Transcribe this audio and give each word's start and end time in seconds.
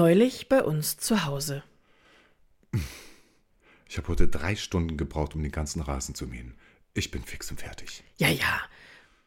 Neulich 0.00 0.48
bei 0.48 0.64
uns 0.64 0.96
zu 0.96 1.26
Hause. 1.26 1.62
Ich 3.86 3.98
habe 3.98 4.08
heute 4.08 4.28
drei 4.28 4.56
Stunden 4.56 4.96
gebraucht, 4.96 5.34
um 5.34 5.42
den 5.42 5.52
ganzen 5.52 5.82
Rasen 5.82 6.14
zu 6.14 6.26
mähen. 6.26 6.54
Ich 6.94 7.10
bin 7.10 7.22
fix 7.22 7.50
und 7.50 7.60
fertig. 7.60 8.02
Ja, 8.16 8.28
ja. 8.28 8.62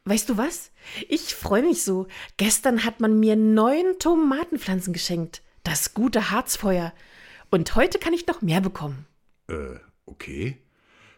Weißt 0.04 0.28
du 0.28 0.36
was? 0.36 0.72
Ich 1.08 1.36
freue 1.36 1.62
mich 1.62 1.84
so. 1.84 2.08
Gestern 2.38 2.84
hat 2.84 2.98
man 2.98 3.20
mir 3.20 3.36
neun 3.36 4.00
Tomatenpflanzen 4.00 4.92
geschenkt. 4.92 5.42
Das 5.62 5.94
gute 5.94 6.32
Harzfeuer. 6.32 6.92
Und 7.52 7.76
heute 7.76 8.00
kann 8.00 8.12
ich 8.12 8.26
noch 8.26 8.42
mehr 8.42 8.60
bekommen. 8.60 9.06
Äh, 9.46 9.76
okay. 10.06 10.60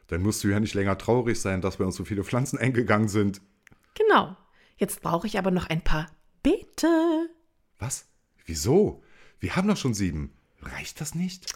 Dann 0.08 0.20
musst 0.20 0.44
du 0.44 0.48
ja 0.48 0.60
nicht 0.60 0.74
länger 0.74 0.98
traurig 0.98 1.40
sein, 1.40 1.62
dass 1.62 1.78
bei 1.78 1.86
uns 1.86 1.96
so 1.96 2.04
viele 2.04 2.24
Pflanzen 2.24 2.58
eingegangen 2.58 3.08
sind. 3.08 3.40
Genau. 3.94 4.36
Jetzt 4.76 5.00
brauche 5.00 5.26
ich 5.26 5.38
aber 5.38 5.50
noch 5.50 5.70
ein 5.70 5.80
paar 5.80 6.10
Beete. 6.42 7.30
Was? 7.78 8.06
Wieso? 8.44 9.02
Wir 9.40 9.56
haben 9.56 9.68
doch 9.68 9.76
schon 9.76 9.94
sieben. 9.94 10.32
Reicht 10.62 11.00
das 11.00 11.14
nicht? 11.14 11.54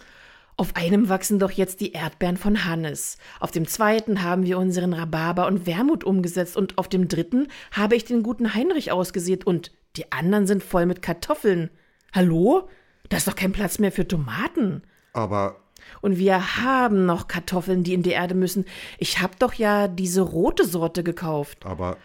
Auf 0.56 0.76
einem 0.76 1.08
wachsen 1.08 1.38
doch 1.38 1.50
jetzt 1.50 1.80
die 1.80 1.92
Erdbeeren 1.92 2.36
von 2.36 2.66
Hannes. 2.66 3.16
Auf 3.40 3.50
dem 3.50 3.66
zweiten 3.66 4.22
haben 4.22 4.44
wir 4.44 4.58
unseren 4.58 4.92
Rhabarber 4.92 5.46
und 5.46 5.66
Wermut 5.66 6.04
umgesetzt 6.04 6.56
und 6.56 6.76
auf 6.76 6.88
dem 6.88 7.08
dritten 7.08 7.48
habe 7.72 7.96
ich 7.96 8.04
den 8.04 8.22
guten 8.22 8.52
Heinrich 8.52 8.92
ausgesät 8.92 9.46
und 9.46 9.72
die 9.96 10.12
anderen 10.12 10.46
sind 10.46 10.62
voll 10.62 10.84
mit 10.84 11.00
Kartoffeln. 11.00 11.70
Hallo? 12.12 12.68
Da 13.08 13.16
ist 13.16 13.26
doch 13.26 13.34
kein 13.34 13.52
Platz 13.52 13.78
mehr 13.78 13.90
für 13.90 14.06
Tomaten. 14.06 14.82
Aber. 15.14 15.56
Und 16.02 16.18
wir 16.18 16.58
haben 16.58 17.06
noch 17.06 17.26
Kartoffeln, 17.26 17.82
die 17.82 17.94
in 17.94 18.02
die 18.02 18.10
Erde 18.10 18.34
müssen. 18.34 18.66
Ich 18.98 19.20
hab 19.20 19.38
doch 19.38 19.54
ja 19.54 19.88
diese 19.88 20.20
rote 20.20 20.66
Sorte 20.66 21.02
gekauft. 21.02 21.64
Aber. 21.64 21.96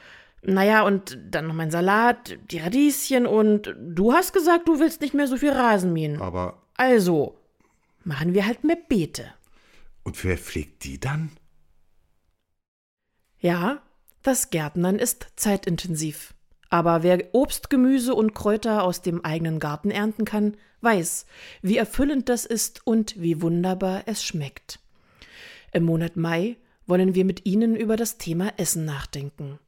Naja, 0.47 0.83
und 0.83 1.17
dann 1.29 1.47
noch 1.47 1.55
mein 1.55 1.71
Salat, 1.71 2.37
die 2.51 2.59
Radieschen 2.59 3.25
und 3.25 3.75
du 3.79 4.13
hast 4.13 4.31
gesagt, 4.31 4.67
du 4.67 4.79
willst 4.79 5.01
nicht 5.01 5.13
mehr 5.13 5.27
so 5.27 5.37
viel 5.37 5.51
Rasen 5.51 5.91
mähen. 5.91 6.21
Aber. 6.21 6.61
Also, 6.75 7.37
machen 8.03 8.33
wir 8.33 8.45
halt 8.45 8.63
mehr 8.63 8.77
Beete. 8.87 9.33
Und 10.03 10.23
wer 10.23 10.37
pflegt 10.37 10.83
die 10.83 10.99
dann? 10.99 11.31
Ja, 13.39 13.81
das 14.21 14.49
Gärtnern 14.49 14.99
ist 14.99 15.27
zeitintensiv. 15.35 16.33
Aber 16.69 17.03
wer 17.03 17.33
Obst, 17.33 17.69
Gemüse 17.69 18.13
und 18.13 18.33
Kräuter 18.33 18.83
aus 18.83 19.01
dem 19.01 19.23
eigenen 19.23 19.59
Garten 19.59 19.91
ernten 19.91 20.25
kann, 20.25 20.57
weiß, 20.81 21.25
wie 21.61 21.77
erfüllend 21.77 22.29
das 22.29 22.45
ist 22.45 22.85
und 22.85 23.19
wie 23.19 23.41
wunderbar 23.41 24.03
es 24.05 24.23
schmeckt. 24.23 24.79
Im 25.71 25.83
Monat 25.83 26.17
Mai 26.17 26.57
wollen 26.85 27.15
wir 27.15 27.25
mit 27.25 27.45
Ihnen 27.45 27.75
über 27.75 27.95
das 27.95 28.17
Thema 28.17 28.53
Essen 28.57 28.85
nachdenken. 28.85 29.59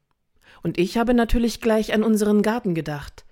Und 0.64 0.78
ich 0.78 0.98
habe 0.98 1.14
natürlich 1.14 1.62
gleich 1.62 1.94
an 1.94 2.04
unseren 2.04 2.42
Garten 2.42 2.76
gedacht. 2.76 3.26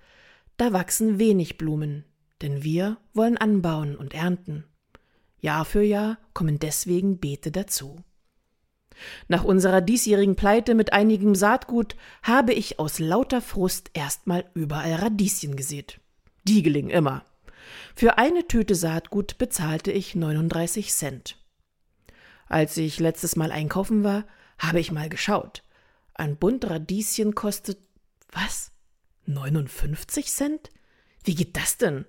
Da 0.56 0.72
wachsen 0.72 1.18
wenig 1.18 1.58
Blumen, 1.58 2.04
denn 2.42 2.62
wir 2.62 2.98
wollen 3.12 3.36
anbauen 3.36 3.96
und 3.96 4.14
ernten. 4.14 4.64
Jahr 5.38 5.64
für 5.64 5.82
Jahr 5.82 6.18
kommen 6.32 6.58
deswegen 6.58 7.18
Beete 7.18 7.50
dazu. 7.50 7.96
Nach 9.28 9.44
unserer 9.44 9.80
diesjährigen 9.80 10.36
Pleite 10.36 10.74
mit 10.74 10.92
einigem 10.92 11.34
Saatgut 11.34 11.96
habe 12.22 12.54
ich 12.54 12.78
aus 12.78 12.98
lauter 12.98 13.40
Frust 13.40 13.90
erstmal 13.92 14.44
überall 14.54 14.94
Radieschen 14.94 15.56
gesät. 15.56 16.00
Die 16.44 16.62
gelingen 16.62 16.90
immer. 16.90 17.24
Für 17.94 18.18
eine 18.18 18.46
Tüte 18.46 18.74
Saatgut 18.74 19.38
bezahlte 19.38 19.92
ich 19.92 20.14
39 20.14 20.92
Cent. 20.92 21.36
Als 22.48 22.76
ich 22.76 23.00
letztes 23.00 23.36
Mal 23.36 23.50
einkaufen 23.50 24.04
war, 24.04 24.24
habe 24.58 24.80
ich 24.80 24.92
mal 24.92 25.08
geschaut. 25.08 25.62
Ein 26.18 26.38
Bund 26.38 26.64
Radieschen 26.68 27.34
kostet 27.34 27.78
was? 28.32 28.72
59 29.26 30.26
Cent? 30.26 30.70
Wie 31.24 31.34
geht 31.34 31.56
das 31.56 31.76
denn? 31.76 32.06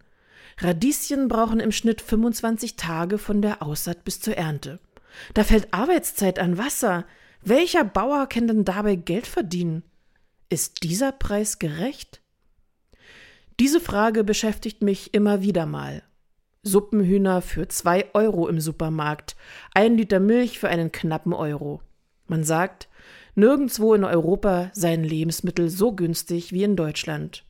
Radieschen 0.59 1.27
brauchen 1.27 1.59
im 1.59 1.73
Schnitt 1.73 2.01
25 2.01 2.77
Tage 2.77 3.17
von 3.17 3.41
der 3.41 3.61
Aussaat 3.61 4.05
bis 4.05 4.21
zur 4.21 4.37
Ernte. 4.37 4.79
Da 5.33 5.43
fällt 5.43 5.73
Arbeitszeit 5.73 6.39
an 6.39 6.57
Wasser. 6.57 7.05
Welcher 7.41 7.83
Bauer 7.83 8.27
kann 8.27 8.47
denn 8.47 8.63
dabei 8.63 8.95
Geld 8.95 9.27
verdienen? 9.27 9.83
Ist 10.49 10.83
dieser 10.83 11.11
Preis 11.11 11.59
gerecht? 11.59 12.21
Diese 13.59 13.81
Frage 13.81 14.23
beschäftigt 14.23 14.83
mich 14.83 15.13
immer 15.13 15.41
wieder 15.41 15.65
mal. 15.65 16.03
Suppenhühner 16.63 17.41
für 17.41 17.67
zwei 17.67 18.09
Euro 18.13 18.47
im 18.47 18.61
Supermarkt, 18.61 19.35
ein 19.73 19.97
Liter 19.97 20.19
Milch 20.19 20.59
für 20.59 20.69
einen 20.69 20.91
knappen 20.93 21.33
Euro. 21.33 21.81
Man 22.27 22.43
sagt, 22.43 22.87
nirgendwo 23.37 23.93
in 23.93 24.03
Europa 24.03 24.71
seien 24.73 25.03
Lebensmittel 25.03 25.69
so 25.69 25.93
günstig 25.93 26.51
wie 26.51 26.63
in 26.63 26.75
Deutschland. 26.75 27.45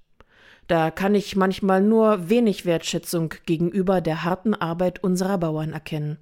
Da 0.68 0.92
kann 0.92 1.16
ich 1.16 1.38
manchmal 1.38 1.82
nur 1.82 2.30
wenig 2.30 2.66
Wertschätzung 2.66 3.34
gegenüber 3.46 4.02
der 4.02 4.26
harten 4.26 4.54
Arbeit 4.54 5.02
unserer 5.02 5.38
Bauern 5.38 5.72
erkennen. 5.72 6.18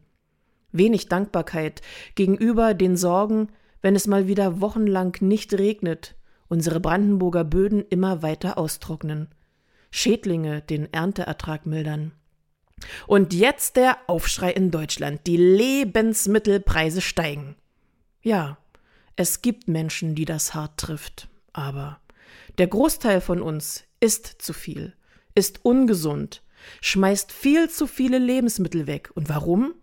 Wenig 0.72 1.10
Dankbarkeit 1.10 1.82
gegenüber 2.14 2.76
den 2.76 2.96
Sorgen, 2.96 3.50
wenn 3.82 3.96
es 3.96 4.08
mal 4.08 4.28
wieder 4.28 4.62
wochenlang 4.62 5.18
nicht 5.20 5.54
regnet, 5.54 6.16
unsere 6.48 6.80
Brandenburger 6.80 7.44
Böden 7.44 7.84
immer 7.90 8.22
weiter 8.22 8.60
austrocknen. 8.60 9.30
Schädlinge 9.90 10.62
den 10.62 10.94
Ernteertrag 10.94 11.66
mildern. 11.66 12.12
Und 13.08 13.34
jetzt 13.34 13.78
der 13.78 13.98
Aufschrei 14.08 14.52
in 14.52 14.70
Deutschland. 14.70 15.22
Die 15.26 15.38
Lebensmittelpreise 15.38 17.02
steigen. 17.02 17.56
Ja, 18.22 18.58
es 19.16 19.42
gibt 19.42 19.68
Menschen, 19.68 20.16
die 20.16 20.26
das 20.26 20.54
hart 20.54 20.78
trifft, 20.78 21.30
aber 21.54 22.00
der 22.58 22.68
Großteil 22.68 23.22
von 23.22 23.42
uns 23.42 23.84
isst 24.00 24.28
zu 24.40 24.54
viel, 24.54 24.94
ist 25.36 25.64
ungesund, 25.64 26.42
schmeißt 26.82 27.32
viel 27.32 27.70
zu 27.70 27.88
viele 27.88 28.18
Lebensmittel 28.18 28.88
weg. 28.88 29.12
Und 29.14 29.30
warum? 29.30 29.74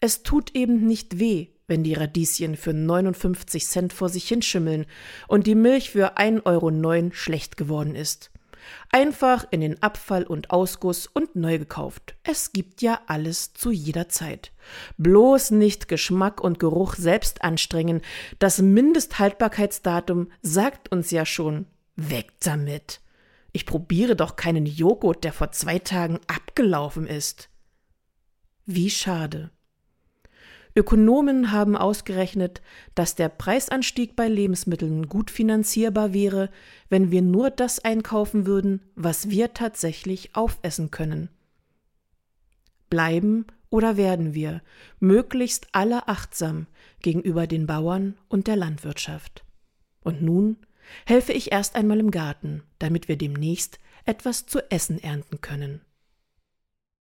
Es 0.00 0.22
tut 0.22 0.54
eben 0.54 0.86
nicht 0.86 1.18
weh, 1.18 1.48
wenn 1.66 1.82
die 1.82 1.94
Radieschen 1.94 2.56
für 2.56 2.74
59 2.74 3.66
Cent 3.66 3.92
vor 3.92 4.08
sich 4.08 4.28
hinschimmeln 4.28 4.86
und 5.28 5.46
die 5.46 5.54
Milch 5.54 5.90
für 5.90 6.18
1,09 6.18 6.44
Euro 6.44 7.14
schlecht 7.14 7.56
geworden 7.56 7.94
ist. 7.94 8.30
Einfach 8.90 9.46
in 9.50 9.60
den 9.60 9.82
Abfall 9.82 10.24
und 10.24 10.50
Ausguss 10.50 11.06
und 11.06 11.36
neu 11.36 11.58
gekauft. 11.58 12.14
Es 12.22 12.52
gibt 12.52 12.82
ja 12.82 13.00
alles 13.06 13.52
zu 13.52 13.70
jeder 13.70 14.08
Zeit. 14.08 14.52
Bloß 14.98 15.50
nicht 15.50 15.88
Geschmack 15.88 16.40
und 16.40 16.58
Geruch 16.58 16.94
selbst 16.94 17.42
anstrengen. 17.42 18.02
Das 18.38 18.60
Mindesthaltbarkeitsdatum 18.60 20.30
sagt 20.42 20.90
uns 20.92 21.10
ja 21.10 21.26
schon, 21.26 21.66
weg 21.96 22.32
damit. 22.40 23.00
Ich 23.52 23.66
probiere 23.66 24.16
doch 24.16 24.36
keinen 24.36 24.66
Joghurt, 24.66 25.22
der 25.24 25.32
vor 25.32 25.52
zwei 25.52 25.78
Tagen 25.78 26.18
abgelaufen 26.26 27.06
ist. 27.06 27.48
Wie 28.66 28.90
schade. 28.90 29.50
Ökonomen 30.76 31.52
haben 31.52 31.76
ausgerechnet, 31.76 32.60
dass 32.96 33.14
der 33.14 33.28
Preisanstieg 33.28 34.16
bei 34.16 34.26
Lebensmitteln 34.26 35.08
gut 35.08 35.30
finanzierbar 35.30 36.12
wäre, 36.12 36.50
wenn 36.88 37.12
wir 37.12 37.22
nur 37.22 37.50
das 37.50 37.78
einkaufen 37.78 38.46
würden, 38.46 38.82
was 38.96 39.30
wir 39.30 39.54
tatsächlich 39.54 40.34
aufessen 40.34 40.90
können. 40.90 41.28
Bleiben 42.90 43.46
oder 43.70 43.96
werden 43.96 44.34
wir 44.34 44.62
möglichst 44.98 45.68
alle 45.72 46.08
achtsam 46.08 46.66
gegenüber 47.02 47.46
den 47.46 47.66
Bauern 47.66 48.16
und 48.28 48.48
der 48.48 48.56
Landwirtschaft. 48.56 49.44
Und 50.02 50.22
nun 50.22 50.56
helfe 51.06 51.32
ich 51.32 51.52
erst 51.52 51.76
einmal 51.76 52.00
im 52.00 52.10
Garten, 52.10 52.62
damit 52.78 53.06
wir 53.08 53.16
demnächst 53.16 53.78
etwas 54.04 54.46
zu 54.46 54.70
essen 54.70 55.02
ernten 55.02 55.40
können. 55.40 55.80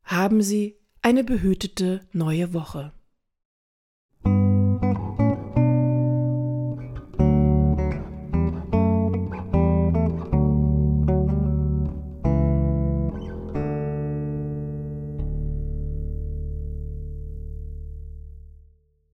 Haben 0.03 0.41
Sie 0.41 0.77
eine 1.01 1.23
behütete 1.23 2.01
neue 2.11 2.53
Woche. 2.53 2.91